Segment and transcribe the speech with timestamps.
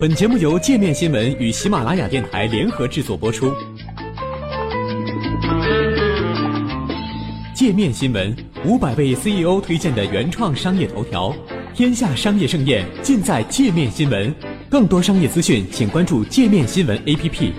[0.00, 3.52] 本节目由界面新闻与喜马拉雅电台联合制作播出。
[7.52, 8.32] 界面新闻
[8.64, 11.34] 五百位 CEO 推荐的原创商业头条，
[11.74, 14.32] 天下商业盛宴尽在界面新闻。
[14.70, 17.50] 更多商业资讯，请关注界面新闻 APP。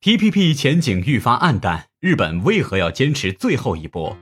[0.00, 4.16] TPP 前景愈发暗淡，日本为何要坚持最后一搏？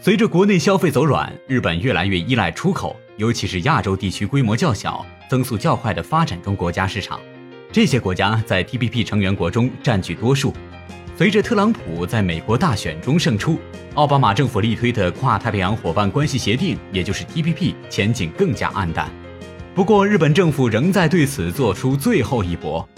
[0.00, 2.96] 随着国内消费走软，日本越来越依赖出口。
[3.16, 7.20] 尤其是亚洲地区规模较小、增速较快的发展中国家市场，
[7.70, 10.52] 这些国家在 TPP 成员国中占据多数。
[11.16, 13.56] 随着特朗普在美国大选中胜出，
[13.94, 19.08] 奥巴马政府力推的跨太平洋伙伴关系协定，也就是 TPP，前景更加暗淡。
[19.76, 22.88] 不过，日本政府仍在对此做出最后一搏。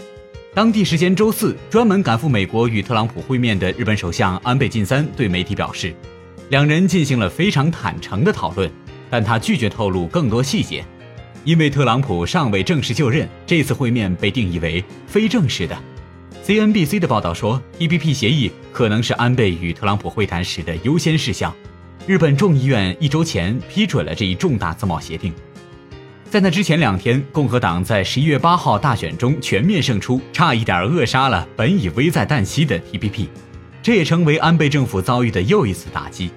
[0.54, 5.94] 当地时间周四，专门赶赴美国与特朗普会面的日本首相安倍晋三对媒体表示，
[6.48, 8.70] 两人进行了非常坦诚的讨论。
[9.10, 10.84] 但他拒绝透露更多细节，
[11.44, 13.28] 因为特朗普尚未正式就任。
[13.46, 15.76] 这次会面被定义为非正式的。
[16.44, 21.52] CNBC 的报道说，TPP 协议可能是安倍与特朗普会谈时的优先事项。
[22.06, 25.32] 日本众议院一周前批准了这一重大自贸协定。
[26.28, 33.28] 在那之前两天，共和党在十一月八号大选中全面胜出，差一点扼杀了本已危在旦夕的 TPP，
[33.82, 36.30] 这也成为安倍政府遭遇的又一次打击。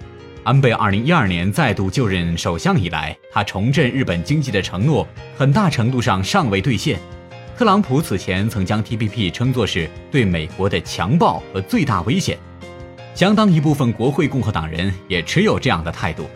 [0.44, 7.00] 安倍二零一二年再度就任首相以来，他重振日本经济的承诺，很大程度上尚未兑现。
[7.58, 12.38] 特朗普此前曾将 TPP 称作是对美国的强暴和最大危险，
[13.14, 16.30] 相当一部分国会共和党人也持有这样的态度。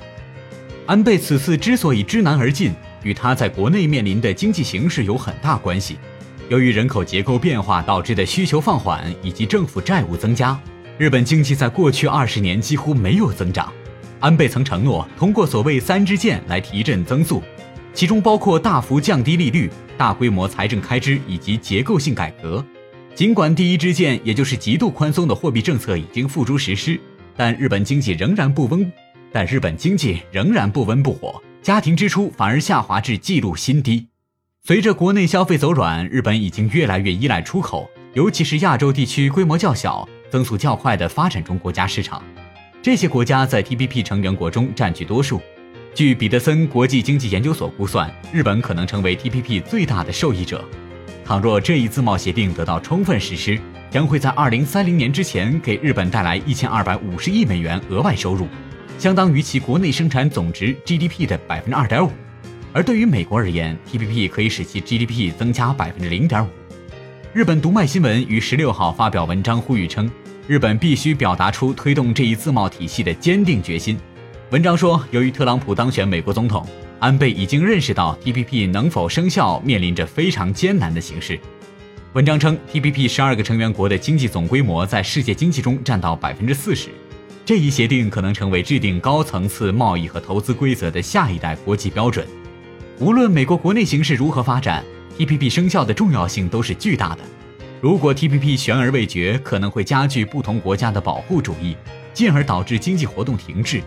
[0.86, 2.74] 安倍此次之所以知难而进，
[3.04, 5.98] 与他在国内面临的经济形势有很大关系。
[6.50, 10.60] 由于人口结构变化导致的需求放缓，以及政府债务增加，
[10.98, 13.72] 日本经济在过去二十年几乎没有增长。
[14.24, 17.44] 安倍曾承诺通过所谓“三支箭”来提振增速，
[17.94, 22.66] 其中包括大幅降低利率、大规模财政开支以及结构性改革。
[23.14, 26.98] 尽管第一支箭，也就是极度宽松的货币政策已经付诸实施，
[27.36, 28.90] 但日本经济仍然不温，
[29.30, 34.08] 但日本经济仍然不温不火，家庭支出反而下滑至纪录新低。
[34.64, 42.24] 随着国内消费走软，日本已经越来越依赖出口，尤其是亚洲地区规模较小、增速较快的发展中国家市场。
[42.84, 45.42] 这些国家在 TPP 成员国中占据多数。
[45.96, 50.62] 据彼得森国际经济研究所估算，日本可能成为 TPP 最大的受益者。
[51.24, 53.58] 倘若这一自贸协定得到充分实施，
[53.90, 58.50] 将会在2030年之前给日本带来1250亿美元额外收入，
[59.00, 62.10] 相当于其国内生产总值 GDP 的2.5%。
[62.74, 66.48] 而对于美国而言，TPP 可以使其 GDP 增加0.5%。
[67.32, 70.12] 日本读卖新闻于16号发表文章呼吁称。
[70.46, 73.98] 日本必须表达出推动这一自贸体系的坚定决心。
[74.50, 76.68] 文章说，由于特朗普当选美国总统，
[77.00, 81.40] 安倍已经认识到 TPP 能否生效面临着非常艰难的形势。
[82.12, 86.90] 文章称，TPP 十二个成员国的经济总规模在世界经济中占到百分之四十。
[87.46, 92.28] 这一协定可能成为制定高层次贸易和投资规则的下一代国际标准。
[93.00, 94.84] 无论美国国内形势如何发展
[95.18, 97.22] ，TPP 生效的重要性都是巨大的。
[97.84, 101.76] 如果 TPP 悬而未决，可能会加剧不同国家的保护主义，
[102.14, 103.82] 进而导致经济活动停滞。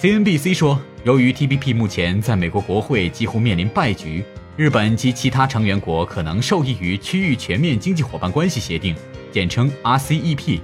[0.00, 4.24] CNBC 说，由于 TPP 目前在美国国会几乎面临败局，
[4.56, 8.92] 日本及其他成员国可能受益于区域全面经济伙伴关系协定，
[9.30, 10.58] 简称 RCEP。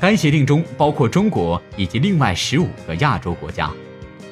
[0.00, 3.68] 该协定中包括中国以及另外十五个亚洲国家。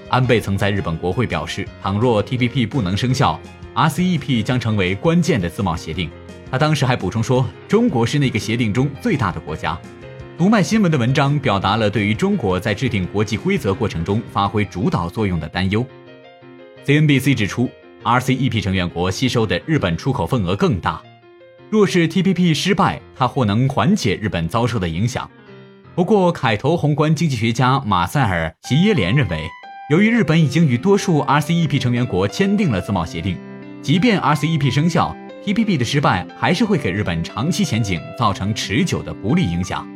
[0.08, 3.40] 安倍曾在日本国会表示，倘若 TPP 不能生效
[3.74, 6.08] ，RCEP 将成为关键的自贸协定。
[6.54, 9.76] 他当时还补充说：“中国是那个协定中最大的国家。”
[10.38, 15.84] 读卖新闻的文章表达了对于中国在制定国际规则过程中发挥主导作用的担忧。
[16.86, 17.68] CNBC 指出
[18.04, 21.02] ，RCEP 成员国吸收的日本出口份额更大。
[21.70, 25.28] 若是 TPP 失败，它或能缓解日本遭受的影响。
[25.96, 29.48] 不过，凯投宏观经济学家马塞尔·齐耶连认为，
[29.90, 33.36] 由于日本已经与多数 RCEP 成员国签订了自贸协定，
[33.82, 39.86] 即便 RCEP 生效，TPP 的失败还是会给日本长期前景造成持久的不利影响。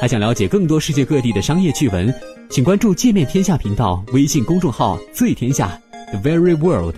[0.00, 2.14] 还想了解更多世界各地的商业趣闻，
[2.48, 5.68] 请关注界面天下频道微信公众号“最天下
[6.12, 6.94] The Very World”。